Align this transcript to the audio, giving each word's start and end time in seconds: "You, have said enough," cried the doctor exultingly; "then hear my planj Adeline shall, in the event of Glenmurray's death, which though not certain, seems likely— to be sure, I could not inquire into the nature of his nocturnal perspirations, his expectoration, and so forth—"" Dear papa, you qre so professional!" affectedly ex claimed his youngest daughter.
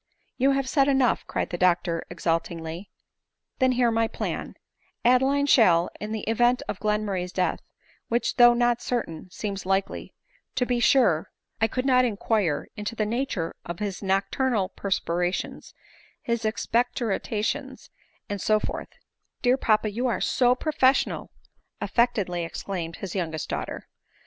"You, 0.39 0.53
have 0.53 0.67
said 0.67 0.87
enough," 0.87 1.27
cried 1.27 1.51
the 1.51 1.59
doctor 1.59 2.03
exultingly; 2.09 2.89
"then 3.59 3.73
hear 3.73 3.91
my 3.91 4.07
planj 4.07 4.55
Adeline 5.05 5.45
shall, 5.45 5.91
in 5.99 6.11
the 6.11 6.23
event 6.23 6.63
of 6.67 6.79
Glenmurray's 6.79 7.31
death, 7.31 7.59
which 8.07 8.37
though 8.37 8.55
not 8.55 8.81
certain, 8.81 9.29
seems 9.29 9.63
likely— 9.63 10.15
to 10.55 10.65
be 10.65 10.79
sure, 10.79 11.29
I 11.61 11.67
could 11.67 11.85
not 11.85 12.03
inquire 12.03 12.67
into 12.75 12.95
the 12.95 13.05
nature 13.05 13.55
of 13.63 13.77
his 13.77 14.01
nocturnal 14.01 14.69
perspirations, 14.69 15.75
his 16.23 16.45
expectoration, 16.45 17.77
and 18.27 18.41
so 18.41 18.59
forth—"" 18.59 18.89
Dear 19.43 19.55
papa, 19.55 19.91
you 19.91 20.05
qre 20.05 20.23
so 20.23 20.55
professional!" 20.55 21.29
affectedly 21.79 22.43
ex 22.43 22.63
claimed 22.63 22.95
his 22.95 23.13
youngest 23.13 23.49
daughter. 23.49 23.87